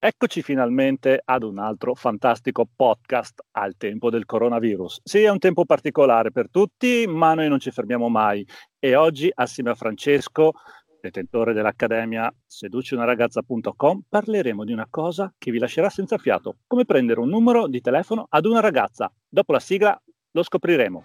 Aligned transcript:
Eccoci 0.00 0.42
finalmente 0.42 1.20
ad 1.24 1.42
un 1.42 1.58
altro 1.58 1.92
fantastico 1.96 2.68
podcast 2.72 3.42
al 3.52 3.76
tempo 3.76 4.10
del 4.10 4.26
coronavirus. 4.26 5.00
Sì, 5.02 5.22
è 5.22 5.28
un 5.28 5.40
tempo 5.40 5.64
particolare 5.64 6.30
per 6.30 6.48
tutti, 6.50 7.04
ma 7.08 7.34
noi 7.34 7.48
non 7.48 7.58
ci 7.58 7.72
fermiamo 7.72 8.08
mai 8.08 8.46
e 8.78 8.94
oggi 8.94 9.28
assieme 9.34 9.70
a 9.70 9.74
Francesco, 9.74 10.52
detentore 11.00 11.52
dell'Accademia 11.52 12.32
seduciunaragazza.com, 12.46 14.02
parleremo 14.08 14.62
di 14.62 14.72
una 14.72 14.86
cosa 14.88 15.34
che 15.36 15.50
vi 15.50 15.58
lascerà 15.58 15.88
senza 15.88 16.16
fiato, 16.16 16.58
come 16.68 16.84
prendere 16.84 17.18
un 17.18 17.28
numero 17.28 17.66
di 17.66 17.80
telefono 17.80 18.26
ad 18.28 18.46
una 18.46 18.60
ragazza. 18.60 19.12
Dopo 19.28 19.50
la 19.50 19.60
sigla 19.60 20.00
lo 20.30 20.42
scopriremo. 20.44 21.04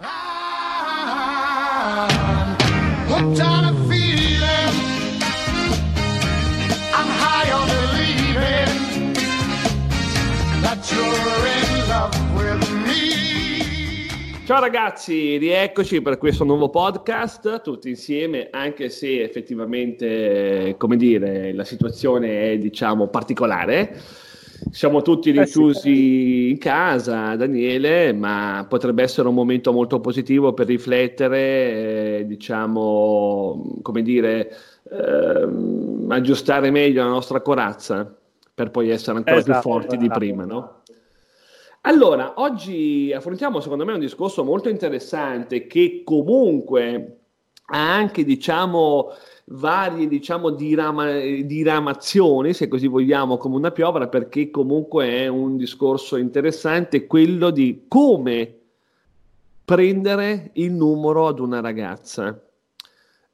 Ah, 0.00 0.26
Ciao 14.46 14.60
ragazzi, 14.60 15.38
rieccoci 15.38 16.00
per 16.02 16.18
questo 16.18 16.44
nuovo 16.44 16.70
podcast, 16.70 17.62
tutti 17.62 17.88
insieme, 17.88 18.46
anche 18.52 18.90
se 18.90 19.20
effettivamente, 19.20 20.76
come 20.78 20.96
dire, 20.96 21.52
la 21.52 21.64
situazione 21.64 22.52
è, 22.52 22.58
diciamo, 22.58 23.08
particolare. 23.08 23.96
Siamo 24.70 25.02
tutti 25.02 25.32
rinchiusi 25.32 26.50
in 26.50 26.58
casa, 26.58 27.34
Daniele, 27.34 28.12
ma 28.12 28.64
potrebbe 28.68 29.02
essere 29.02 29.26
un 29.26 29.34
momento 29.34 29.72
molto 29.72 29.98
positivo 29.98 30.54
per 30.54 30.68
riflettere, 30.68 32.18
eh, 32.18 32.24
diciamo, 32.24 33.80
come 33.82 34.02
dire, 34.02 34.48
eh, 34.88 35.48
aggiustare 36.06 36.70
meglio 36.70 37.02
la 37.02 37.10
nostra 37.10 37.40
corazza 37.40 38.16
per 38.54 38.70
poi 38.70 38.90
essere 38.90 39.16
ancora 39.16 39.38
esatto, 39.38 39.60
più 39.60 39.70
forti 39.70 39.96
esatto. 39.96 40.02
di 40.02 40.08
prima, 40.08 40.44
no? 40.44 40.82
Allora, 41.86 42.34
oggi 42.38 43.12
affrontiamo 43.14 43.60
secondo 43.60 43.84
me 43.84 43.92
un 43.92 44.00
discorso 44.00 44.42
molto 44.42 44.68
interessante 44.68 45.68
che 45.68 46.02
comunque 46.04 47.18
ha 47.66 47.94
anche, 47.94 48.24
diciamo, 48.24 49.12
varie 49.46 50.08
diciamo, 50.08 50.50
dirama, 50.50 51.12
diramazioni, 51.12 52.54
se 52.54 52.66
così 52.66 52.88
vogliamo, 52.88 53.36
come 53.36 53.54
una 53.54 53.70
piovra, 53.70 54.08
perché 54.08 54.50
comunque 54.50 55.06
è 55.10 55.28
un 55.28 55.56
discorso 55.56 56.16
interessante 56.16 57.06
quello 57.06 57.50
di 57.50 57.84
come 57.86 58.52
prendere 59.64 60.50
il 60.54 60.72
numero 60.72 61.28
ad 61.28 61.38
una 61.38 61.60
ragazza. 61.60 62.45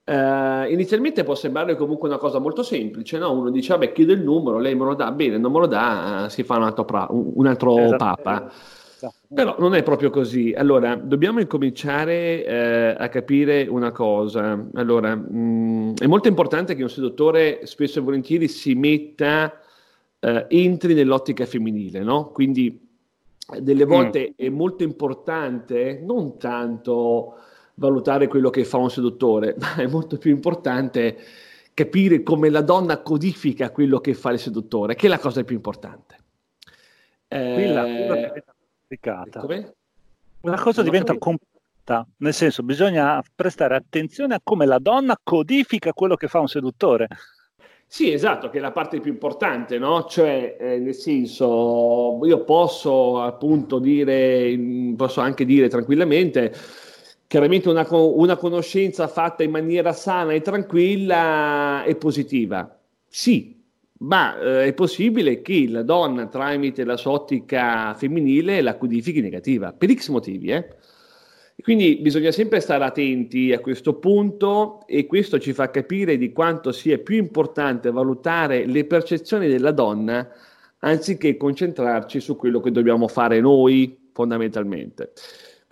Uh, 0.05 0.69
inizialmente 0.69 1.22
può 1.22 1.36
sembrare 1.36 1.77
comunque 1.77 2.08
una 2.08 2.19
cosa 2.19 2.41
molto 2.41 2.64
semplice, 2.64 3.19
no? 3.19 3.33
Uno 3.33 3.50
dice, 3.50 3.72
vabbè, 3.75 3.92
chiede 3.92 4.14
il 4.14 4.22
numero, 4.22 4.58
lei 4.58 4.75
me 4.75 4.84
lo 4.84 4.95
dà, 4.95 5.12
bene, 5.12 5.39
non 5.39 5.53
me 5.53 5.61
lo 5.61 5.67
dà, 5.67 6.27
si 6.28 6.42
fa 6.42 6.56
un 6.56 6.64
altro, 6.64 6.84
pra- 6.84 7.06
un 7.08 7.47
altro 7.47 7.78
esatto. 7.78 7.97
papa. 7.97 8.50
Esatto. 8.97 9.14
Però 9.33 9.56
non 9.58 9.75
è 9.75 9.83
proprio 9.83 10.11
così. 10.11 10.53
Allora, 10.56 10.97
dobbiamo 10.97 11.41
incominciare 11.41 12.45
eh, 12.45 12.95
a 12.98 13.08
capire 13.08 13.67
una 13.69 13.92
cosa. 13.92 14.69
Allora, 14.75 15.14
mh, 15.14 15.36
mm, 15.36 15.92
è 16.00 16.06
molto 16.06 16.28
importante 16.28 16.75
che 16.75 16.83
un 16.83 16.91
seduttore 16.91 17.61
spesso 17.67 18.00
e 18.00 18.03
volentieri 18.03 18.48
si 18.48 18.75
metta, 18.75 19.61
eh, 20.19 20.47
entri 20.48 20.95
nell'ottica 20.95 21.47
femminile, 21.47 22.00
no? 22.00 22.30
Quindi 22.30 22.89
delle 23.61 23.84
volte 23.84 24.30
mm. 24.30 24.34
è 24.36 24.48
molto 24.48 24.83
importante 24.83 26.00
non 26.05 26.39
tanto 26.39 27.34
valutare 27.75 28.27
quello 28.27 28.51
che 28.51 28.65
fa 28.65 28.78
un 28.78 28.91
seduttore, 28.91 29.56
ma 29.61 29.75
è 29.77 29.87
molto 29.87 30.19
più 30.19 30.31
importante 30.31 31.19
capire 31.75 32.23
come 32.23 32.51
la 32.51 32.61
donna 32.61 33.01
codifica 33.01 33.70
quello 33.70 34.01
che 34.01 34.14
fa 34.14 34.31
il 34.31 34.39
seduttore, 34.39 34.95
che 34.95 35.06
è 35.06 35.09
la 35.09 35.19
cosa 35.19 35.42
più 35.42 35.56
importante. 35.56 36.17
Eh, 37.29 37.55
Qui 37.55 37.73
la 37.73 37.83
cosa 37.83 38.14
diventa 38.14 38.55
complicata. 38.55 39.41
Come? 39.41 39.75
La 40.42 40.61
cosa 40.61 40.83
diventa 40.83 41.19
complicata, 41.19 42.06
nel 42.19 42.34
senso 42.34 42.63
bisogna 42.63 43.23
prestare 43.35 43.77
attenzione 43.77 44.35
a 44.35 44.41
come 44.42 44.67
la 44.67 44.79
donna 44.79 45.17
codifica 45.23 45.92
quello 45.92 46.17
che 46.17 46.29
fa 46.29 46.41
un 46.41 46.48
seduttore. 46.48 47.08
Sì, 47.86 48.11
esatto, 48.11 48.48
che 48.48 48.57
è 48.57 48.61
la 48.63 48.73
parte 48.73 49.01
più 49.01 49.13
importante, 49.13 49.79
no? 49.79 50.07
Cioè, 50.07 50.57
eh, 50.58 50.79
nel 50.79 50.95
senso, 50.95 52.18
io 52.23 52.42
posso 52.42 53.20
appunto 53.20 53.79
dire, 53.79 54.58
posso 54.97 55.20
anche 55.20 55.45
dire 55.45 55.68
tranquillamente, 55.68 56.55
chiaramente 57.33 57.70
una, 57.70 57.87
una 57.91 58.37
conoscenza 58.37 59.09
fatta 59.09 59.43
in 59.43 59.51
maniera 59.51 59.95
sana 59.95 60.35
e 60.35 60.43
tranquilla 60.43 61.83
è 61.83 61.97
positiva. 61.97 62.79
Sì, 63.09 63.59
ma 64.01 64.39
eh, 64.39 64.67
è 64.67 64.73
possibile 64.75 65.41
che 65.41 65.67
la 65.67 65.83
donna 65.83 66.27
tramite 66.27 66.85
la 66.85 66.98
sua 66.98 67.13
ottica 67.13 67.95
femminile 67.95 68.61
la 68.61 68.77
codifichi 68.77 69.23
negativa, 69.23 69.73
per 69.73 69.95
X 69.95 70.11
motivi. 70.11 70.48
Eh? 70.48 70.77
Quindi 71.63 71.97
bisogna 72.03 72.33
sempre 72.33 72.61
stare 72.61 72.85
attenti 72.85 73.51
a 73.55 73.61
questo 73.61 73.95
punto 73.95 74.87
e 74.87 75.07
questo 75.07 75.39
ci 75.39 75.55
fa 75.55 75.71
capire 75.71 76.19
di 76.19 76.33
quanto 76.33 76.71
sia 76.71 76.98
più 76.98 77.17
importante 77.17 77.91
valutare 77.91 78.67
le 78.67 78.85
percezioni 78.85 79.48
della 79.48 79.71
donna 79.71 80.29
anziché 80.81 81.39
concentrarci 81.39 82.21
su 82.21 82.37
quello 82.37 82.61
che 82.61 82.71
dobbiamo 82.71 83.09
fare 83.09 83.41
noi 83.41 84.11
fondamentalmente. 84.13 85.13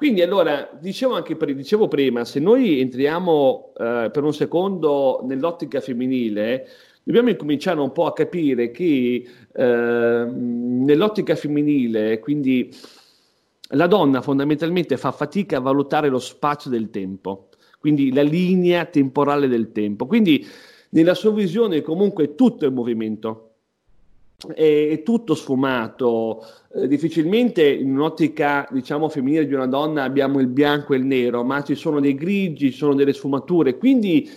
Quindi 0.00 0.22
allora, 0.22 0.66
dicevo 0.81 1.12
anche 1.12 1.37
dicevo 1.55 1.87
prima, 1.87 2.25
se 2.25 2.41
noi 2.41 2.81
entriamo 2.81 3.75
eh, 3.77 4.09
per 4.11 4.25
un 4.25 4.33
secondo 4.33 5.21
nell'ottica 5.25 5.78
femminile, 5.83 6.66
dobbiamo 7.03 7.28
incominciare 7.28 7.78
un 7.81 7.93
po' 7.93 8.06
a 8.06 8.15
capire 8.15 8.71
che 8.71 9.27
eh, 9.53 9.62
nell'ottica 9.62 11.34
femminile, 11.34 12.19
quindi 12.19 12.75
la 13.72 13.87
donna 13.87 14.22
fondamentalmente 14.22 14.97
fa 14.97 15.12
fatica 15.12 15.59
a 15.59 15.61
valutare 15.61 16.09
lo 16.09 16.19
spazio 16.19 16.71
del 16.71 16.88
tempo, 16.88 17.50
quindi 17.78 18.11
la 18.11 18.22
linea 18.22 18.87
temporale 18.87 19.49
del 19.49 19.71
tempo. 19.71 20.06
Quindi 20.06 20.47
nella 20.93 21.12
sua 21.12 21.32
visione 21.32 21.82
comunque 21.82 22.34
tutto 22.34 22.65
è 22.65 22.71
movimento 22.71 23.50
è, 24.54 25.02
tutto 25.04 25.34
sfumato. 25.34 26.44
Eh, 26.74 26.86
difficilmente 26.86 27.66
in 27.66 27.90
un'ottica, 27.90 28.66
diciamo, 28.70 29.08
femminile 29.08 29.46
di 29.46 29.54
una 29.54 29.66
donna 29.66 30.02
abbiamo 30.02 30.40
il 30.40 30.46
bianco 30.46 30.94
e 30.94 30.98
il 30.98 31.04
nero, 31.04 31.44
ma 31.44 31.62
ci 31.62 31.74
sono 31.74 32.00
dei 32.00 32.14
grigi, 32.14 32.70
ci 32.70 32.76
sono 32.76 32.94
delle 32.94 33.12
sfumature. 33.12 33.76
Quindi 33.76 34.28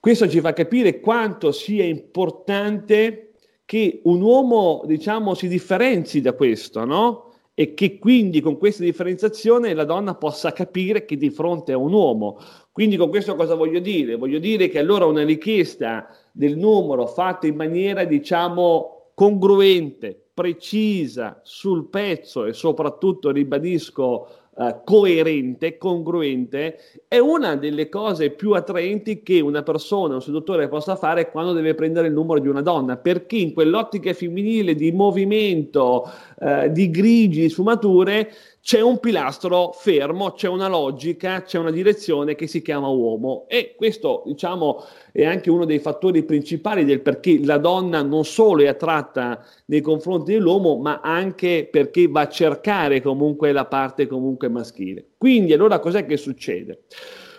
questo 0.00 0.28
ci 0.28 0.40
fa 0.40 0.52
capire 0.52 1.00
quanto 1.00 1.52
sia 1.52 1.84
importante 1.84 3.32
che 3.64 4.00
un 4.04 4.20
uomo, 4.20 4.82
diciamo, 4.86 5.34
si 5.34 5.48
differenzi 5.48 6.20
da 6.20 6.32
questo, 6.32 6.84
no? 6.84 7.24
E 7.54 7.74
che 7.74 7.98
quindi 7.98 8.40
con 8.40 8.56
questa 8.56 8.84
differenziazione 8.84 9.74
la 9.74 9.84
donna 9.84 10.14
possa 10.14 10.52
capire 10.52 11.04
che 11.04 11.16
di 11.16 11.28
fronte 11.28 11.72
a 11.72 11.76
un 11.76 11.92
uomo. 11.92 12.38
Quindi 12.70 12.96
con 12.96 13.08
questo 13.10 13.34
cosa 13.34 13.56
voglio 13.56 13.80
dire? 13.80 14.14
Voglio 14.14 14.38
dire 14.38 14.68
che 14.68 14.78
allora 14.78 15.04
una 15.04 15.24
richiesta 15.24 16.08
del 16.30 16.56
numero 16.56 17.06
fatta 17.06 17.48
in 17.48 17.56
maniera, 17.56 18.04
diciamo, 18.04 18.97
congruente, 19.18 20.16
precisa 20.32 21.40
sul 21.42 21.88
pezzo 21.88 22.44
e 22.44 22.52
soprattutto, 22.52 23.32
ribadisco, 23.32 24.28
eh, 24.56 24.76
coerente, 24.84 25.76
congruente, 25.76 26.78
è 27.08 27.18
una 27.18 27.56
delle 27.56 27.88
cose 27.88 28.30
più 28.30 28.52
attraenti 28.52 29.24
che 29.24 29.40
una 29.40 29.64
persona, 29.64 30.14
un 30.14 30.22
seduttore 30.22 30.68
possa 30.68 30.94
fare 30.94 31.32
quando 31.32 31.52
deve 31.52 31.74
prendere 31.74 32.06
il 32.06 32.12
numero 32.12 32.38
di 32.38 32.46
una 32.46 32.62
donna, 32.62 32.96
perché 32.96 33.38
in 33.38 33.52
quell'ottica 33.54 34.12
femminile 34.12 34.76
di 34.76 34.92
movimento, 34.92 36.08
eh, 36.38 36.70
di 36.70 36.88
grigi, 36.88 37.48
sfumature, 37.48 38.30
c'è 38.60 38.80
un 38.80 39.00
pilastro 39.00 39.72
fermo, 39.72 40.32
c'è 40.32 40.48
una 40.48 40.68
logica, 40.68 41.42
c'è 41.42 41.58
una 41.58 41.70
direzione 41.70 42.34
che 42.34 42.46
si 42.46 42.60
chiama 42.60 42.88
uomo 42.88 43.46
e 43.48 43.74
questo 43.76 44.22
diciamo 44.26 44.84
è 45.10 45.24
anche 45.24 45.48
uno 45.48 45.64
dei 45.64 45.78
fattori 45.78 46.22
principali 46.22 46.84
del 46.84 47.00
perché 47.00 47.42
la 47.44 47.56
donna 47.58 48.02
non 48.02 48.24
solo 48.24 48.62
è 48.62 48.66
attratta 48.66 49.42
nei 49.66 49.80
confronti 49.80 50.32
dell'uomo 50.32 50.76
ma 50.76 51.00
anche 51.02 51.66
perché 51.70 52.08
va 52.08 52.22
a 52.22 52.28
cercare 52.28 53.00
comunque 53.00 53.52
la 53.52 53.64
parte 53.64 54.06
comunque 54.06 54.48
maschile. 54.48 55.06
Quindi 55.16 55.52
allora 55.52 55.78
cos'è 55.78 56.04
che 56.04 56.16
succede? 56.16 56.82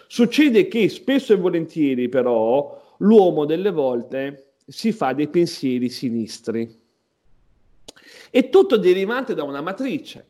Succede 0.07 0.67
che 0.67 0.89
spesso 0.89 1.33
e 1.33 1.37
volentieri 1.37 2.09
però 2.09 2.95
l'uomo 2.97 3.45
delle 3.45 3.69
volte 3.69 4.53
si 4.65 4.91
fa 4.91 5.13
dei 5.13 5.27
pensieri 5.27 5.89
sinistri. 5.89 6.77
È 8.31 8.49
tutto 8.49 8.77
derivante 8.77 9.33
da 9.33 9.43
una 9.43 9.61
matrice. 9.61 10.28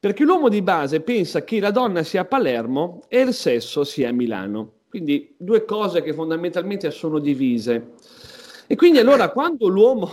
Perché 0.00 0.22
l'uomo 0.22 0.48
di 0.48 0.62
base 0.62 1.00
pensa 1.00 1.42
che 1.42 1.58
la 1.58 1.72
donna 1.72 2.04
sia 2.04 2.20
a 2.20 2.24
Palermo 2.24 3.02
e 3.08 3.20
il 3.20 3.34
sesso 3.34 3.82
sia 3.82 4.10
a 4.10 4.12
Milano. 4.12 4.74
Quindi 4.88 5.34
due 5.36 5.64
cose 5.64 6.02
che 6.02 6.14
fondamentalmente 6.14 6.90
sono 6.92 7.18
divise. 7.18 7.94
E 8.68 8.76
quindi 8.76 9.00
allora 9.00 9.30
quando 9.32 9.66
l'uomo... 9.66 10.08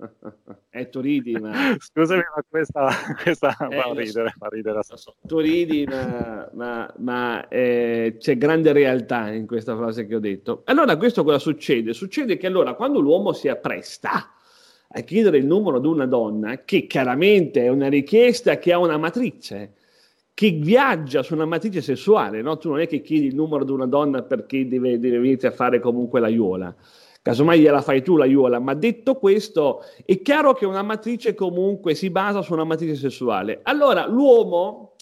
eh, 0.70 0.88
tu 0.88 1.00
ridi, 1.00 1.32
ma... 1.32 1.76
Scusami, 1.78 2.22
ma 2.34 2.44
questa, 2.48 2.88
questa 3.22 3.54
eh, 3.68 3.76
fa 3.76 3.92
ridere, 3.92 4.34
fa 4.38 4.48
ridere. 4.48 4.80
So, 4.82 5.16
tu 5.20 5.38
ridi, 5.38 5.84
ma, 5.86 6.48
ma, 6.54 6.94
ma 6.96 7.48
eh, 7.48 8.16
c'è 8.18 8.38
grande 8.38 8.72
realtà 8.72 9.30
in 9.32 9.46
questa 9.46 9.76
frase 9.76 10.06
che 10.06 10.14
ho 10.14 10.20
detto. 10.20 10.62
Allora 10.64 10.96
questo 10.96 11.24
cosa 11.24 11.38
succede? 11.38 11.92
Succede 11.92 12.38
che 12.38 12.46
allora 12.46 12.72
quando 12.72 13.00
l'uomo 13.00 13.34
si 13.34 13.48
appresta 13.48 14.32
a 14.92 15.00
chiedere 15.02 15.38
il 15.38 15.46
numero 15.46 15.76
ad 15.76 15.86
una 15.86 16.06
donna, 16.06 16.64
che 16.64 16.86
chiaramente 16.86 17.62
è 17.62 17.68
una 17.68 17.88
richiesta 17.88 18.58
che 18.58 18.72
ha 18.72 18.78
una 18.78 18.96
matrice, 18.96 19.74
che 20.34 20.50
viaggia 20.50 21.22
su 21.22 21.34
una 21.34 21.44
matrice 21.44 21.80
sessuale, 21.80 22.42
no? 22.42 22.58
Tu 22.58 22.70
non 22.70 22.80
è 22.80 22.88
che 22.88 23.00
chiedi 23.00 23.26
il 23.26 23.34
numero 23.34 23.62
ad 23.62 23.70
una 23.70 23.86
donna 23.86 24.22
perché 24.22 24.66
deve, 24.66 24.98
deve 24.98 25.18
venirti 25.18 25.46
a 25.46 25.52
fare 25.52 25.78
comunque 25.78 26.18
l'aiuola. 26.18 26.74
Casomai 27.22 27.60
gliela 27.60 27.82
fai 27.82 28.02
tu 28.02 28.16
l'aiuola, 28.16 28.58
ma 28.58 28.74
detto 28.74 29.16
questo, 29.16 29.82
è 30.04 30.20
chiaro 30.22 30.54
che 30.54 30.64
una 30.64 30.82
matrice 30.82 31.34
comunque 31.34 31.94
si 31.94 32.10
basa 32.10 32.40
su 32.42 32.52
una 32.54 32.64
matrice 32.64 32.96
sessuale. 32.96 33.60
Allora, 33.62 34.06
l'uomo, 34.06 34.94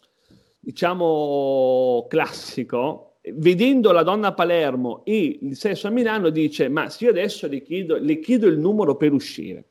diciamo 0.58 2.06
classico, 2.08 3.07
vedendo 3.34 3.92
la 3.92 4.02
donna 4.02 4.28
a 4.28 4.34
Palermo 4.34 5.02
e 5.04 5.38
il 5.42 5.56
sesso 5.56 5.86
a 5.86 5.90
Milano, 5.90 6.30
dice: 6.30 6.68
Ma 6.68 6.88
se 6.88 7.04
io 7.04 7.10
adesso 7.10 7.46
le 7.46 7.62
chiedo, 7.62 7.98
le 7.98 8.18
chiedo 8.18 8.46
il 8.46 8.58
numero 8.58 8.96
per 8.96 9.12
uscire. 9.12 9.66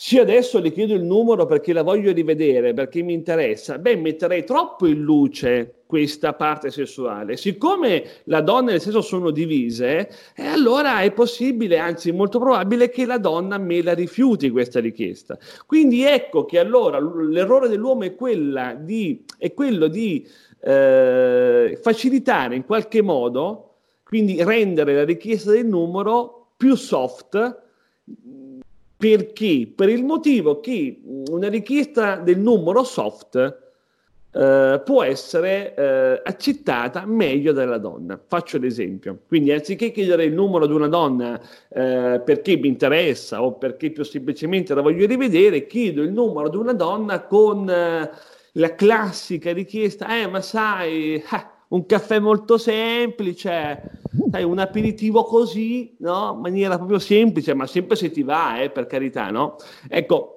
Se 0.00 0.14
io 0.14 0.22
adesso 0.22 0.60
le 0.60 0.70
chiedo 0.70 0.94
il 0.94 1.02
numero 1.02 1.44
perché 1.44 1.72
la 1.72 1.82
voglio 1.82 2.12
rivedere, 2.12 2.72
perché 2.72 3.02
mi 3.02 3.14
interessa, 3.14 3.78
beh, 3.78 3.96
metterei 3.96 4.44
troppo 4.44 4.86
in 4.86 5.00
luce 5.00 5.78
questa 5.86 6.34
parte 6.34 6.70
sessuale. 6.70 7.36
Siccome 7.36 8.04
la 8.24 8.40
donna 8.40 8.70
e 8.70 8.74
il 8.74 8.80
sesso 8.80 9.00
sono 9.00 9.32
divise, 9.32 10.08
eh, 10.36 10.46
allora 10.46 11.00
è 11.00 11.10
possibile, 11.10 11.78
anzi 11.78 12.12
molto 12.12 12.38
probabile, 12.38 12.90
che 12.90 13.06
la 13.06 13.18
donna 13.18 13.58
me 13.58 13.82
la 13.82 13.92
rifiuti 13.94 14.50
questa 14.50 14.78
richiesta. 14.78 15.36
Quindi 15.66 16.04
ecco 16.04 16.44
che 16.44 16.60
allora 16.60 17.00
l'errore 17.00 17.68
dell'uomo 17.68 18.04
è, 18.04 18.76
di, 18.78 19.24
è 19.36 19.52
quello 19.52 19.88
di 19.88 20.24
eh, 20.60 21.78
facilitare 21.80 22.54
in 22.54 22.64
qualche 22.64 23.02
modo, 23.02 23.74
quindi 24.02 24.42
rendere 24.42 24.94
la 24.94 25.04
richiesta 25.04 25.50
del 25.52 25.66
numero 25.66 26.52
più 26.56 26.74
soft. 26.74 27.62
Perché? 28.96 29.72
Per 29.74 29.88
il 29.88 30.04
motivo 30.04 30.60
che 30.60 31.00
una 31.28 31.48
richiesta 31.48 32.16
del 32.16 32.38
numero 32.38 32.82
soft 32.82 33.66
eh, 34.30 34.82
può 34.84 35.02
essere 35.02 35.74
eh, 35.74 36.22
accettata 36.22 37.06
meglio 37.06 37.52
dalla 37.52 37.78
donna. 37.78 38.20
Faccio 38.26 38.58
l'esempio. 38.58 39.20
Quindi, 39.26 39.52
anziché 39.52 39.90
chiedere 39.90 40.24
il 40.24 40.32
numero 40.32 40.66
di 40.66 40.72
una 40.72 40.88
donna 40.88 41.40
eh, 41.68 42.20
perché 42.24 42.56
mi 42.56 42.68
interessa 42.68 43.42
o 43.42 43.52
perché 43.54 43.90
più 43.90 44.04
semplicemente 44.04 44.74
la 44.74 44.82
voglio 44.82 45.06
rivedere, 45.06 45.66
chiedo 45.66 46.02
il 46.02 46.12
numero 46.12 46.48
di 46.48 46.56
una 46.56 46.72
donna 46.72 47.22
con 47.22 47.68
eh, 47.70 48.10
la 48.58 48.74
classica 48.74 49.52
richiesta, 49.52 50.20
eh, 50.20 50.26
ma 50.26 50.40
sai, 50.40 51.14
eh, 51.14 51.22
un 51.68 51.86
caffè 51.86 52.18
molto 52.18 52.58
semplice, 52.58 54.00
sai, 54.30 54.42
un 54.42 54.58
aperitivo 54.58 55.24
così, 55.24 55.94
no? 56.00 56.32
In 56.34 56.40
maniera 56.40 56.76
proprio 56.76 56.98
semplice, 56.98 57.54
ma 57.54 57.66
sempre 57.66 57.96
se 57.96 58.10
ti 58.10 58.22
va, 58.22 58.60
eh, 58.60 58.70
per 58.70 58.86
carità, 58.86 59.30
no? 59.30 59.56
Ecco, 59.88 60.34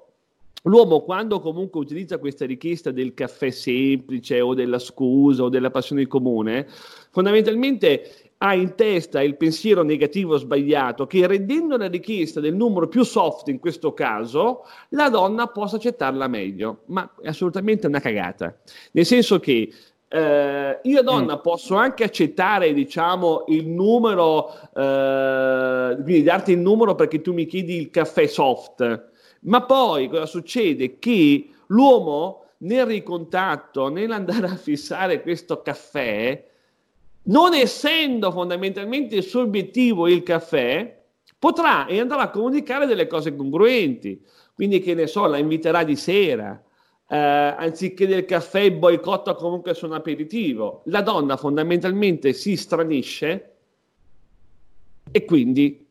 L'uomo 0.66 1.02
quando 1.02 1.40
comunque 1.40 1.80
utilizza 1.80 2.20
questa 2.20 2.46
richiesta 2.46 2.92
del 2.92 3.16
caffè 3.16 3.50
semplice 3.50 4.42
o 4.42 4.54
della 4.54 4.78
scusa 4.78 5.42
o 5.42 5.50
della 5.50 5.72
passione 5.72 6.06
comune, 6.06 6.68
fondamentalmente 7.10 8.31
ha 8.44 8.56
in 8.56 8.74
testa 8.76 9.22
il 9.22 9.38
pensiero 9.38 9.84
negativo 9.84 10.36
sbagliato 10.36 11.06
che 11.06 11.28
rendendo 11.28 11.78
la 11.78 11.88
richiesta 11.88 12.40
del 12.40 12.56
numero 12.56 12.88
più 12.88 13.04
soft 13.04 13.50
in 13.50 13.60
questo 13.60 13.94
caso, 13.94 14.66
la 14.90 15.10
donna 15.10 15.46
possa 15.48 15.76
accettarla 15.76 16.28
meglio, 16.28 16.82
ma 16.86 17.08
è 17.22 17.28
assolutamente 17.28 17.86
una 17.86 18.00
cagata. 18.00 18.58
Nel 18.94 19.06
senso 19.06 19.40
che 19.40 19.72
eh, 20.08 20.80
io 20.82 21.02
donna 21.04 21.36
mm. 21.36 21.42
posso 21.42 21.76
anche 21.76 22.04
accettare 22.04 22.74
diciamo 22.74 23.46
il 23.48 23.68
numero 23.68 24.50
eh, 24.76 25.98
quindi 26.04 26.24
darti 26.24 26.52
il 26.52 26.60
numero 26.60 26.96
perché 26.96 27.22
tu 27.22 27.32
mi 27.32 27.46
chiedi 27.46 27.78
il 27.78 27.90
caffè 27.92 28.28
soft 28.28 29.10
ma 29.44 29.64
poi 29.64 30.10
cosa 30.10 30.26
succede 30.26 31.00
che 31.00 31.48
l'uomo 31.68 32.48
nel 32.58 32.88
ricontatto 32.88 33.88
nell'andare 33.88 34.48
a 34.48 34.56
fissare 34.58 35.22
questo 35.22 35.62
caffè 35.62 36.51
non 37.24 37.54
essendo 37.54 38.32
fondamentalmente 38.32 39.16
il 39.16 39.24
suo 39.24 39.42
obiettivo 39.42 40.08
il 40.08 40.24
caffè, 40.24 41.00
potrà 41.38 41.86
e 41.86 42.00
andrà 42.00 42.20
a 42.20 42.30
comunicare 42.30 42.86
delle 42.86 43.08
cose 43.08 43.36
congruenti. 43.36 44.24
Quindi, 44.54 44.80
che 44.80 44.94
ne 44.94 45.08
so, 45.08 45.26
la 45.26 45.38
inviterà 45.38 45.84
di 45.84 45.96
sera, 45.96 46.62
eh, 47.08 47.18
anziché 47.18 48.06
del 48.08 48.26
caffè 48.26 48.72
boicotta 48.72 49.34
comunque 49.34 49.74
su 49.74 49.86
un 49.86 49.94
aperitivo. 49.94 50.84
La 50.86 51.02
donna 51.02 51.38
fondamentalmente 51.38 52.34
si 52.34 52.56
stranisce 52.56 53.56
e 55.12 55.26
quindi 55.26 55.88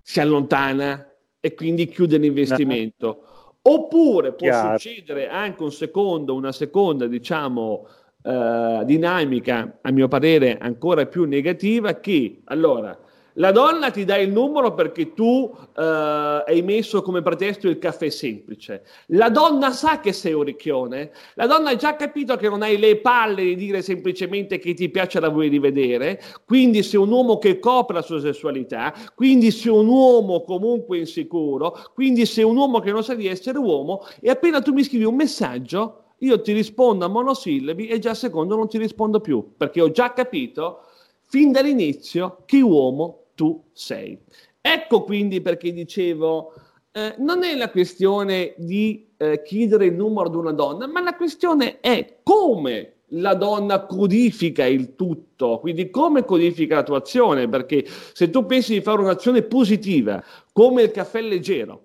si 0.00 0.20
allontana 0.20 1.10
e 1.40 1.54
quindi 1.54 1.88
chiude 1.88 2.18
l'investimento. 2.18 3.24
Oppure 3.62 4.34
può 4.34 4.46
Chiaro. 4.46 4.78
succedere 4.78 5.28
anche 5.28 5.62
un 5.62 5.72
secondo, 5.72 6.34
una 6.34 6.52
seconda, 6.52 7.06
diciamo, 7.06 7.86
eh, 8.26 8.82
dinamica, 8.84 9.78
a 9.82 9.90
mio 9.90 10.08
parere 10.08 10.56
ancora 10.58 11.04
più 11.04 11.24
negativa, 11.24 12.00
che 12.00 12.40
allora 12.44 12.98
la 13.34 13.50
donna 13.50 13.90
ti 13.90 14.04
dà 14.04 14.16
il 14.16 14.30
numero 14.30 14.74
perché 14.74 15.12
tu 15.12 15.24
uh, 15.24 15.80
hai 15.80 16.62
messo 16.62 17.02
come 17.02 17.20
pretesto 17.20 17.68
il 17.68 17.78
caffè 17.78 18.08
semplice. 18.08 18.84
La 19.06 19.28
donna 19.28 19.72
sa 19.72 19.98
che 19.98 20.12
sei 20.12 20.34
un 20.34 20.44
ricchione. 20.44 21.10
La 21.34 21.46
donna 21.46 21.70
ha 21.70 21.76
già 21.76 21.96
capito 21.96 22.36
che 22.36 22.48
non 22.48 22.62
hai 22.62 22.78
le 22.78 22.98
palle 22.98 23.42
di 23.42 23.56
dire 23.56 23.82
semplicemente 23.82 24.58
che 24.58 24.72
ti 24.74 24.88
piace 24.88 25.18
la 25.18 25.30
vuoi 25.30 25.48
rivedere. 25.48 26.20
Quindi 26.44 26.84
sei 26.84 27.00
un 27.00 27.10
uomo 27.10 27.38
che 27.38 27.58
copre 27.58 27.96
la 27.96 28.02
sua 28.02 28.20
sessualità. 28.20 28.94
Quindi 29.16 29.50
sei 29.50 29.72
un 29.72 29.88
uomo 29.88 30.44
comunque 30.44 30.98
insicuro. 30.98 31.76
Quindi 31.92 32.26
sei 32.26 32.44
un 32.44 32.56
uomo 32.56 32.78
che 32.78 32.92
non 32.92 33.02
sa 33.02 33.14
di 33.14 33.26
essere 33.26 33.58
uomo. 33.58 34.06
E 34.20 34.30
appena 34.30 34.62
tu 34.62 34.72
mi 34.72 34.84
scrivi 34.84 35.04
un 35.04 35.16
messaggio, 35.16 36.03
io 36.24 36.40
ti 36.40 36.52
rispondo 36.52 37.04
a 37.04 37.08
monosillabi 37.08 37.88
e 37.88 37.98
già 37.98 38.10
a 38.10 38.14
secondo 38.14 38.56
non 38.56 38.68
ti 38.68 38.78
rispondo 38.78 39.20
più. 39.20 39.52
Perché 39.56 39.80
ho 39.80 39.90
già 39.90 40.12
capito 40.12 40.80
fin 41.26 41.52
dall'inizio 41.52 42.42
che 42.44 42.60
uomo 42.60 43.26
tu 43.34 43.62
sei. 43.72 44.18
Ecco 44.60 45.02
quindi 45.02 45.40
perché 45.40 45.72
dicevo, 45.72 46.54
eh, 46.92 47.14
non 47.18 47.44
è 47.44 47.54
la 47.56 47.70
questione 47.70 48.54
di 48.56 49.08
eh, 49.16 49.42
chiedere 49.42 49.86
il 49.86 49.94
numero 49.94 50.28
ad 50.28 50.34
una 50.34 50.52
donna, 50.52 50.86
ma 50.86 51.02
la 51.02 51.14
questione 51.14 51.80
è 51.80 52.18
come 52.22 52.92
la 53.08 53.34
donna 53.34 53.84
codifica 53.84 54.64
il 54.64 54.94
tutto, 54.94 55.58
quindi 55.58 55.90
come 55.90 56.24
codifica 56.24 56.76
la 56.76 56.82
tua 56.82 56.98
azione, 56.98 57.48
perché 57.48 57.84
se 57.86 58.30
tu 58.30 58.46
pensi 58.46 58.74
di 58.74 58.80
fare 58.80 59.00
un'azione 59.00 59.42
positiva, 59.42 60.22
come 60.52 60.82
il 60.82 60.90
caffè 60.90 61.20
leggero, 61.20 61.84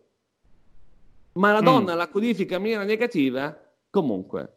ma 1.33 1.51
la 1.51 1.61
mm. 1.61 1.65
donna 1.65 1.93
mm. 1.93 1.97
la 1.97 2.07
codifica 2.07 2.55
in 2.55 2.61
maniera 2.61 2.83
negativa, 2.83 3.57
comunque 3.89 4.53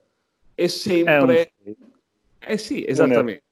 è 0.54 0.66
sempre... 0.66 1.52
È 1.52 1.52
un... 1.64 1.74
Eh 2.44 2.58
sì, 2.58 2.84
esattamente. 2.84 3.44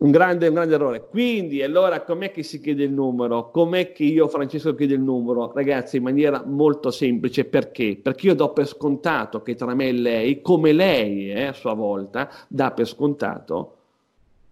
Un 0.00 0.10
grande, 0.10 0.48
un 0.48 0.54
grande 0.54 0.74
errore. 0.74 1.06
Quindi, 1.08 1.62
allora, 1.62 2.00
com'è 2.02 2.30
che 2.30 2.42
si 2.42 2.58
chiede 2.60 2.84
il 2.84 2.90
numero? 2.90 3.50
Com'è 3.50 3.92
che 3.92 4.04
io, 4.04 4.28
Francesco, 4.28 4.74
chiedo 4.74 4.94
il 4.94 5.00
numero? 5.00 5.52
Ragazzi, 5.52 5.98
in 5.98 6.04
maniera 6.04 6.42
molto 6.46 6.90
semplice. 6.90 7.44
Perché? 7.44 7.98
Perché 8.02 8.28
io 8.28 8.34
do 8.34 8.50
per 8.54 8.66
scontato 8.66 9.42
che 9.42 9.54
tra 9.54 9.74
me 9.74 9.88
e 9.88 9.92
lei, 9.92 10.40
come 10.40 10.72
lei 10.72 11.30
eh, 11.30 11.46
a 11.46 11.52
sua 11.52 11.74
volta, 11.74 12.30
dà 12.48 12.70
per 12.70 12.88
scontato 12.88 13.76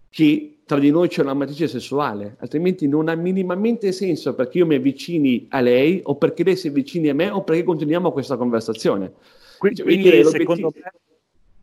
che 0.09 0.57
tra 0.65 0.77
di 0.77 0.91
noi 0.91 1.07
c'è 1.07 1.23
una 1.23 1.33
matrice 1.33 1.67
sessuale, 1.67 2.35
altrimenti 2.39 2.87
non 2.87 3.09
ha 3.09 3.15
minimamente 3.15 3.91
senso 3.91 4.35
perché 4.35 4.59
io 4.59 4.67
mi 4.67 4.75
avvicini 4.75 5.47
a 5.49 5.61
lei 5.61 5.99
o 6.03 6.15
perché 6.15 6.43
lei 6.43 6.55
si 6.55 6.67
avvicini 6.67 7.09
a 7.09 7.15
me 7.15 7.31
o 7.31 7.43
perché 7.43 7.63
continuiamo 7.63 8.11
questa 8.11 8.37
conversazione. 8.37 9.13
Quindi, 9.59 9.81
quindi 9.83 10.23
secondo 10.25 10.71
me 10.73 10.91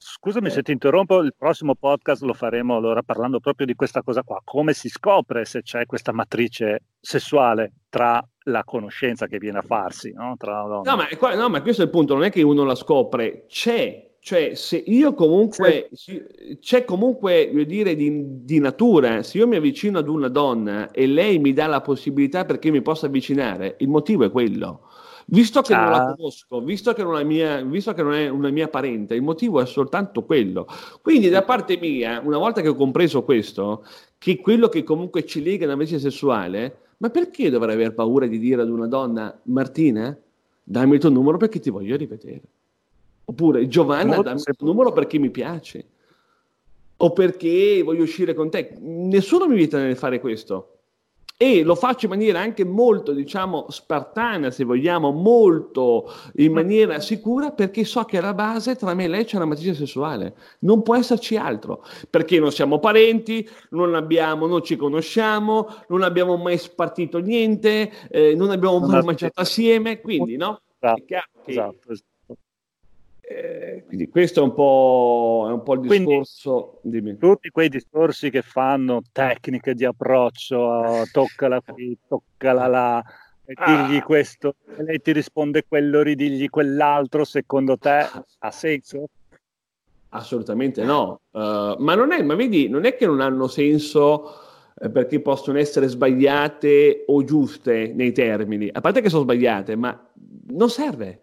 Scusami 0.09 0.50
se 0.50 0.62
ti 0.62 0.71
interrompo, 0.71 1.19
il 1.19 1.35
prossimo 1.37 1.75
podcast 1.75 2.23
lo 2.23 2.33
faremo 2.33 2.76
allora 2.76 3.03
parlando 3.03 3.41
proprio 3.41 3.67
di 3.67 3.75
questa 3.75 4.03
cosa 4.03 4.23
qua, 4.23 4.41
come 4.45 4.73
si 4.73 4.88
scopre 4.88 5.45
se 5.45 5.62
c'è 5.62 5.85
questa 5.85 6.12
matrice 6.12 6.85
sessuale 7.00 7.73
tra 7.88 8.25
la 8.45 8.62
conoscenza 8.62 9.26
che 9.26 9.38
viene 9.38 9.59
a 9.59 9.62
farsi, 9.62 10.12
no? 10.12 10.37
Tra... 10.38 10.62
No, 10.62 10.83
ma, 10.85 11.09
no, 11.35 11.49
ma 11.49 11.61
questo 11.61 11.83
è 11.83 11.87
il 11.87 11.91
punto, 11.91 12.15
non 12.15 12.23
è 12.23 12.31
che 12.31 12.43
uno 12.43 12.62
la 12.65 12.76
scopre, 12.76 13.47
c'è, 13.49 14.12
cioè 14.21 14.55
se 14.55 14.76
io 14.76 15.12
comunque, 15.12 15.91
c'è 16.61 16.85
comunque, 16.85 17.49
voglio 17.50 17.65
dire, 17.65 17.97
di, 17.97 18.45
di, 18.45 18.61
natura, 18.61 19.25
se 19.25 19.38
io 19.38 19.49
mi 19.49 19.57
avvicino 19.57 19.99
ad 19.99 20.09
una 20.09 20.29
donna 20.29 20.93
e 20.93 21.07
lei 21.07 21.38
mi 21.38 21.53
dà 21.53 21.67
la 21.67 21.81
possibilità 21.81 22.45
perché 22.45 22.71
mi 22.71 22.81
possa 22.81 23.07
avvicinare, 23.07 23.76
il 23.81 23.88
motivo 23.88 24.25
è 24.25 24.31
quello. 24.31 24.88
Visto 25.28 25.61
che 25.61 25.75
ah. 25.75 25.80
non 25.80 25.90
la 25.90 26.04
ah. 26.04 26.14
conosco, 26.14 26.61
visto 26.61 26.92
che, 26.92 27.02
non 27.02 27.18
è 27.18 27.25
mia, 27.25 27.61
visto 27.62 27.92
che 27.92 28.02
non 28.02 28.14
è 28.14 28.28
una 28.28 28.50
mia 28.50 28.68
parente, 28.68 29.14
il 29.14 29.23
motivo 29.23 29.61
è 29.61 29.66
soltanto 29.66 30.25
quello. 30.25 30.66
Quindi 31.02 31.28
da 31.28 31.42
parte 31.42 31.78
mia, 31.78 32.21
una 32.25 32.38
volta 32.38 32.61
che 32.61 32.68
ho 32.68 32.75
compreso 32.75 33.25
questo, 33.25 33.85
che 34.18 34.38
quello 34.38 34.68
che 34.68 34.85
comunque 34.85 35.25
ci 35.25 35.42
lega 35.42 35.62
è 35.62 35.64
una 35.64 35.73
invece 35.73 35.99
sessuale, 35.99 36.78
ma 36.99 37.11
perché 37.11 37.50
dovrei 37.50 37.75
aver 37.75 37.95
paura 37.95 38.26
di 38.26 38.38
dire 38.38 38.62
ad 38.62 38.71
una 38.71 38.87
donna, 38.87 39.37
Martina, 39.45 40.16
dammi 40.62 40.95
il 40.95 41.00
tuo 41.00 41.11
numero 41.11 41.38
perché 41.38 41.59
ti 41.59 41.71
voglio 41.71 41.97
rivedere? 41.97 42.42
Oppure 43.25 43.66
Giovanna, 43.66 44.23
dammi 44.23 44.42
il 44.47 44.56
tuo 44.56 44.66
numero 44.66 44.92
perché 44.92 45.18
mi 45.18 45.30
piace. 45.30 45.85
O 46.99 47.12
perché 47.12 47.83
voglio 47.83 48.04
uscire 48.04 48.33
con 48.33 48.49
te. 48.49 48.76
Nessuno 48.80 49.49
mi 49.49 49.56
vieta 49.56 49.78
nel 49.78 49.97
fare 49.97 50.21
questo. 50.21 50.75
E 51.38 51.62
lo 51.62 51.75
faccio 51.75 52.07
in 52.07 52.12
maniera 52.12 52.40
anche 52.40 52.64
molto, 52.64 53.12
diciamo, 53.12 53.66
spartana, 53.69 54.50
se 54.50 54.64
vogliamo, 54.64 55.11
molto 55.11 56.11
in 56.37 56.52
maniera 56.52 56.99
sicura, 57.00 57.50
perché 57.50 57.85
so 57.85 58.05
che 58.05 58.19
alla 58.19 58.33
base 58.33 58.75
tra 58.75 58.95
me 58.95 59.05
e 59.05 59.09
lei 59.09 59.25
c'è 59.25 59.37
una 59.37 59.45
matrice 59.45 59.75
sessuale. 59.75 60.35
Non 60.61 60.83
può 60.83 60.97
esserci 60.97 61.37
altro, 61.37 61.85
perché 62.09 62.38
non 62.38 62.52
siamo 62.52 62.78
parenti, 62.78 63.47
non, 63.71 63.95
abbiamo, 63.95 64.47
non 64.47 64.62
ci 64.62 64.76
conosciamo, 64.76 65.69
non 65.88 66.02
abbiamo 66.02 66.37
mai 66.38 66.57
spartito 66.57 67.19
niente, 67.19 67.93
eh, 68.09 68.35
non 68.35 68.50
abbiamo 68.50 68.78
mai 68.78 69.02
mangiato 69.02 69.43
assieme, 69.43 70.00
quindi 70.00 70.37
no? 70.37 70.62
Esatto, 70.78 71.05
esatto, 71.45 71.93
esatto. 71.93 72.14
Eh, 73.28 73.83
quindi 73.85 74.09
questo 74.09 74.38
è 74.38 74.42
un 74.45 74.54
po', 74.54 75.47
è 75.49 75.52
un 75.52 75.64
po 75.64 75.75
il 75.75 75.80
discorso. 75.80 76.78
Quindi, 76.83 77.18
tutti 77.18 77.50
quei 77.50 77.68
discorsi 77.68 78.30
che 78.30 78.42
fanno 78.42 79.02
tecniche 79.11 79.75
di 79.75 79.85
approccio, 79.85 81.02
toccala 81.11 81.61
qui, 81.61 81.99
toccala 82.06 82.66
là, 82.68 83.04
e 83.45 83.54
digli 83.54 83.97
ah. 83.97 84.02
questo, 84.04 84.54
e 84.76 84.83
lei 84.85 85.00
ti 85.00 85.11
risponde 85.11 85.64
quello, 85.66 86.02
ridigli 86.02 86.49
quell'altro, 86.49 87.25
secondo 87.25 87.76
te 87.76 88.06
ha 88.38 88.50
senso? 88.52 89.09
Assolutamente 90.11 90.85
no, 90.85 91.23
uh, 91.33 91.75
ma, 91.78 91.97
non 91.97 92.12
è, 92.12 92.23
ma 92.23 92.37
vedi, 92.37 92.68
non 92.68 92.85
è 92.85 92.95
che 92.95 93.06
non 93.06 93.21
hanno 93.21 93.49
senso 93.49 94.30
eh, 94.80 94.88
perché 94.88 95.21
possono 95.21 95.59
essere 95.59 95.88
sbagliate 95.88 97.04
o 97.06 97.25
giuste 97.25 97.92
nei 97.92 98.12
termini, 98.12 98.68
a 98.73 98.80
parte 98.80 99.00
che 99.00 99.09
sono 99.09 99.23
sbagliate, 99.23 99.75
ma 99.75 100.11
non 100.50 100.71
serve. 100.71 101.23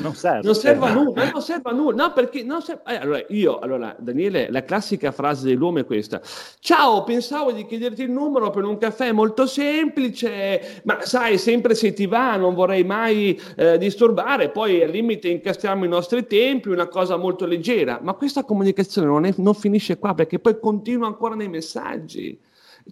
Non 0.00 0.14
serve, 0.14 0.42
non 0.42 0.54
serve 0.54 0.86
a 0.86 0.92
nulla, 0.92 1.30
non 1.30 1.40
serve 1.40 1.70
a 1.70 1.72
nulla, 1.72 2.06
no 2.06 2.12
perché 2.12 2.42
non 2.42 2.60
serve... 2.60 2.82
Eh, 2.86 2.96
allora 2.96 3.24
io, 3.28 3.58
allora 3.58 3.94
Daniele, 3.98 4.50
la 4.50 4.64
classica 4.64 5.12
frase 5.12 5.46
dell'uomo 5.46 5.78
è 5.78 5.84
questa, 5.84 6.20
ciao, 6.58 7.04
pensavo 7.04 7.52
di 7.52 7.64
chiederti 7.66 8.02
il 8.02 8.10
numero 8.10 8.50
per 8.50 8.64
un 8.64 8.78
caffè 8.78 9.12
molto 9.12 9.46
semplice, 9.46 10.82
ma 10.84 11.00
sai, 11.02 11.38
sempre 11.38 11.74
se 11.74 11.92
ti 11.92 12.06
va, 12.06 12.36
non 12.36 12.54
vorrei 12.54 12.84
mai 12.84 13.40
eh, 13.56 13.78
disturbare, 13.78 14.50
poi 14.50 14.82
al 14.82 14.90
limite 14.90 15.28
incastriamo 15.28 15.84
i 15.84 15.88
nostri 15.88 16.26
tempi, 16.26 16.68
una 16.68 16.88
cosa 16.88 17.16
molto 17.16 17.46
leggera, 17.46 18.00
ma 18.02 18.14
questa 18.14 18.44
comunicazione 18.44 19.06
non, 19.06 19.24
è, 19.24 19.34
non 19.36 19.54
finisce 19.54 19.98
qua 19.98 20.14
perché 20.14 20.38
poi 20.38 20.58
continua 20.58 21.06
ancora 21.06 21.34
nei 21.34 21.48
messaggi. 21.48 22.38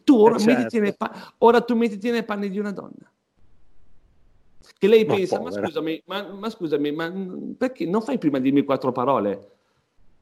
Tu 0.03 0.17
ora, 0.17 0.37
eh 0.37 0.41
certo. 0.41 0.61
mettiti 0.61 0.97
pa- 0.97 1.35
ora 1.39 1.61
tu 1.61 1.77
mettiti 1.77 2.11
nei 2.11 2.25
panni 2.25 2.51
di 2.51 2.59
una 2.59 2.73
donna 2.73 3.13
che 4.79 4.89
lei 4.89 5.05
ma 5.05 5.15
pensa, 5.15 5.41
ma 5.41 5.51
scusami, 5.51 6.03
ma, 6.07 6.33
ma 6.33 6.51
scusami, 6.51 6.93
ma 6.93 7.13
perché 7.57 7.87
non 7.87 8.03
fai 8.03 8.19
prima 8.19 8.39
dirmi 8.39 8.65
quattro 8.65 8.93
parole? 8.93 9.51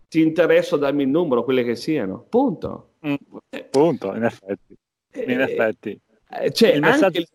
Ti 0.08 0.20
interessa 0.20 0.76
darmi 0.76 1.04
il 1.04 1.08
numero, 1.08 1.44
quelle 1.44 1.64
che 1.64 1.76
siano, 1.76 2.25
punto. 2.28 2.90
Mm, 3.06 3.14
eh, 3.50 3.64
punto, 3.64 4.14
in 4.14 4.25
effetti. 4.25 4.76
In 5.14 5.40
eh, 5.40 5.42
effetti. 5.42 6.00
Eh, 6.28 6.52
cioè, 6.52 6.70
il 6.70 6.80
messaggio 6.80 7.20
il... 7.20 7.28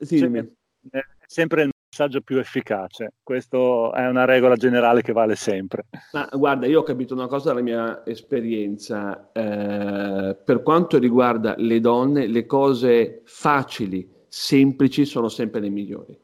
Sì, 0.00 0.18
è 0.90 1.00
sempre 1.26 1.62
il 1.62 1.70
messaggio 1.88 2.20
più 2.22 2.38
efficace. 2.38 3.12
Questa 3.22 3.56
è 3.94 4.08
una 4.08 4.24
regola 4.24 4.56
generale 4.56 5.02
che 5.02 5.12
vale 5.12 5.36
sempre. 5.36 5.84
Ma 6.12 6.28
guarda, 6.32 6.66
io 6.66 6.80
ho 6.80 6.82
capito 6.82 7.14
una 7.14 7.28
cosa 7.28 7.50
dalla 7.50 7.62
mia 7.62 8.04
esperienza. 8.04 9.30
Eh, 9.32 10.34
per 10.34 10.62
quanto 10.62 10.98
riguarda 10.98 11.54
le 11.56 11.80
donne, 11.80 12.26
le 12.26 12.46
cose 12.46 13.22
facili, 13.24 14.10
semplici 14.28 15.04
sono 15.04 15.28
sempre 15.28 15.60
le 15.60 15.68
migliori 15.68 16.22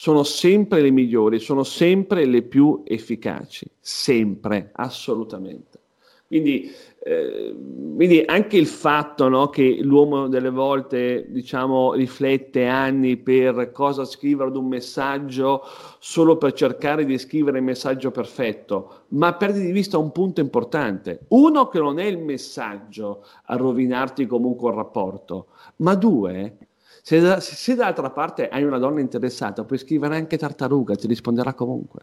sono 0.00 0.22
sempre 0.22 0.80
le 0.80 0.92
migliori, 0.92 1.40
sono 1.40 1.64
sempre 1.64 2.24
le 2.24 2.42
più 2.42 2.84
efficaci, 2.86 3.68
sempre, 3.80 4.70
assolutamente. 4.74 5.80
Quindi, 6.24 6.70
eh, 7.02 7.52
quindi 7.96 8.22
anche 8.24 8.58
il 8.58 8.68
fatto 8.68 9.28
no, 9.28 9.48
che 9.48 9.80
l'uomo 9.82 10.28
delle 10.28 10.50
volte 10.50 11.26
diciamo, 11.30 11.94
riflette 11.94 12.66
anni 12.66 13.16
per 13.16 13.72
cosa 13.72 14.04
scrivere 14.04 14.50
ad 14.50 14.56
un 14.56 14.68
messaggio 14.68 15.62
solo 15.98 16.38
per 16.38 16.52
cercare 16.52 17.04
di 17.04 17.18
scrivere 17.18 17.58
il 17.58 17.64
messaggio 17.64 18.12
perfetto, 18.12 19.06
ma 19.08 19.34
perdi 19.34 19.62
di 19.62 19.72
vista 19.72 19.98
un 19.98 20.12
punto 20.12 20.40
importante. 20.40 21.22
Uno, 21.30 21.66
che 21.66 21.80
non 21.80 21.98
è 21.98 22.04
il 22.04 22.18
messaggio 22.18 23.24
a 23.46 23.56
rovinarti 23.56 24.26
comunque 24.26 24.70
il 24.70 24.76
rapporto, 24.76 25.46
ma 25.78 25.96
due, 25.96 26.67
se, 27.02 27.20
da, 27.20 27.40
se 27.40 27.74
dall'altra 27.74 28.10
parte 28.10 28.48
hai 28.48 28.64
una 28.64 28.78
donna 28.78 29.00
interessata, 29.00 29.64
puoi 29.64 29.78
scrivere 29.78 30.16
anche 30.16 30.36
tartaruga, 30.38 30.94
ti 30.94 31.06
risponderà 31.06 31.54
comunque. 31.54 32.00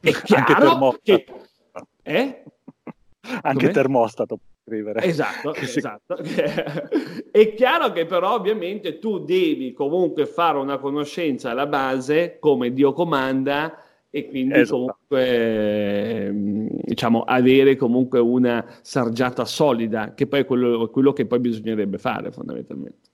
È 0.00 0.10
chiaro 0.12 0.98
che... 1.02 1.26
Eh? 2.02 2.42
Anche 3.42 3.58
Come? 3.58 3.72
termostato 3.72 4.38
scrivere. 4.70 5.02
Esatto, 5.02 5.52
esatto. 5.58 6.16
È 7.30 7.54
chiaro 7.54 7.92
che 7.92 8.06
però 8.06 8.34
ovviamente 8.34 8.98
tu 8.98 9.18
devi 9.24 9.72
comunque 9.72 10.26
fare 10.26 10.58
una 10.58 10.78
conoscenza 10.78 11.50
alla 11.50 11.66
base, 11.66 12.38
come 12.38 12.72
Dio 12.72 12.92
comanda, 12.92 13.82
e 14.08 14.28
quindi 14.28 14.54
esatto. 14.54 14.96
comunque 15.08 16.30
diciamo 16.84 17.22
avere 17.22 17.76
comunque 17.76 18.18
una 18.18 18.64
sargiata 18.82 19.44
solida, 19.44 20.14
che 20.14 20.26
poi 20.26 20.40
è 20.40 20.44
quello, 20.44 20.88
quello 20.88 21.12
che 21.12 21.26
poi 21.26 21.40
bisognerebbe 21.40 21.98
fare 21.98 22.30
fondamentalmente. 22.32 23.09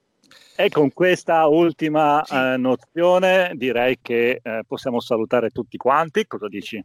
E 0.59 0.69
con 0.69 0.91
questa 0.91 1.45
ultima 1.45 2.23
eh, 2.23 2.57
nozione 2.57 3.51
direi 3.53 3.99
che 4.01 4.39
eh, 4.41 4.61
possiamo 4.67 4.99
salutare 4.99 5.51
tutti 5.51 5.77
quanti. 5.77 6.25
Cosa 6.25 6.47
dici? 6.47 6.83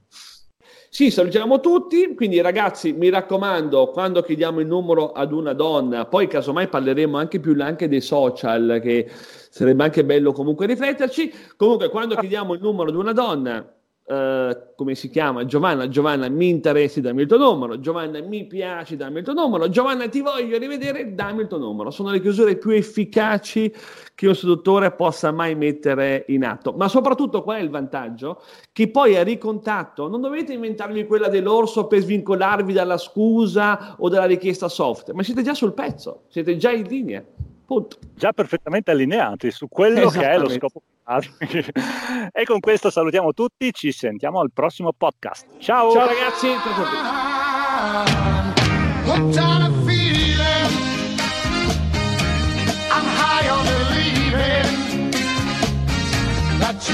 Sì, 0.91 1.11
salutiamo 1.11 1.59
tutti, 1.59 2.15
quindi 2.15 2.43
ragazzi 2.43 2.93
mi 2.93 3.09
raccomando, 3.09 3.89
quando 3.89 4.21
chiediamo 4.21 4.61
il 4.61 4.67
numero 4.67 5.13
ad 5.13 5.33
una 5.33 5.55
donna, 5.55 6.05
poi 6.05 6.27
casomai 6.27 6.69
parleremo 6.69 7.17
anche 7.17 7.41
più 7.41 7.57
anche 7.63 7.89
dei 7.89 8.03
social, 8.03 8.79
che 8.83 9.09
sarebbe 9.09 9.85
anche 9.85 10.05
bello 10.05 10.33
comunque 10.33 10.67
rifletterci, 10.67 11.33
comunque 11.57 11.89
quando 11.89 12.15
chiediamo 12.17 12.53
il 12.53 12.61
numero 12.61 12.91
ad 12.91 12.97
una 12.97 13.13
donna, 13.13 13.75
Uh, 14.05 14.75
come 14.75 14.97
si 14.97 15.09
chiama? 15.09 15.45
Giovanna, 15.45 15.89
Giovanna 15.89 16.29
mi 16.29 16.49
interessi, 16.49 17.01
dammi 17.01 17.23
il 17.23 17.29
tuo 17.29 17.39
numero, 17.39 17.79
Giovanna 17.79 18.21
mi 18.21 18.49
piaci, 18.49 18.97
dammi 18.97 19.19
il 19.19 19.25
tuo 19.25 19.33
numero, 19.33 19.69
Giovanna 19.69 20.09
ti 20.09 20.21
voglio 20.21 20.59
rivedere, 20.59 21.15
dammi 21.15 21.43
il 21.43 21.47
tuo 21.47 21.59
numero. 21.59 21.91
Sono 21.91 22.11
le 22.11 22.21
chiusure 22.21 22.57
più 22.57 22.71
efficaci 22.71 23.73
che 24.17 24.27
un 24.27 24.35
seduttore 24.35 24.91
possa 24.91 25.31
mai 25.31 25.55
mettere 25.55 26.25
in 26.29 26.45
atto. 26.45 26.73
Ma 26.73 26.89
soprattutto 26.89 27.45
qual 27.45 27.59
è 27.59 27.63
il 27.63 27.71
vantaggio? 27.71 28.43
Che 28.73 28.91
poi 28.91 29.17
a 29.17 29.23
ricontatto 29.23 30.09
non 30.09 30.21
dovete 30.21 30.53
inventarvi 30.53 31.07
quella 31.07 31.29
dell'orso 31.29 31.87
per 31.87 32.01
svincolarvi 32.01 32.73
dalla 32.73 32.99
scusa 32.99 33.95
o 33.99 34.09
dalla 34.09 34.27
richiesta 34.27 34.69
soft, 34.69 35.13
ma 35.13 35.23
siete 35.23 35.43
già 35.43 35.55
sul 35.55 35.75
pezzo, 35.75 36.25
siete 36.27 36.57
già 36.57 36.73
in 36.73 36.87
linea 36.89 37.25
appunto 37.73 37.99
già 38.15 38.33
perfettamente 38.33 38.91
allineati 38.91 39.51
su 39.51 39.69
quello 39.69 40.09
che 40.11 40.29
è 40.29 40.39
lo 40.39 40.49
scopo 40.49 40.83
e 42.33 42.45
con 42.45 42.61
questo 42.61 42.89
salutiamo 42.89 43.33
tutti, 43.33 43.73
ci 43.73 43.91
sentiamo 43.91 44.41
al 44.41 44.51
prossimo 44.53 44.93
podcast. 44.97 45.47
Ciao! 45.59 45.91
Ciao 45.93 46.07
ragazzi! 46.07 46.47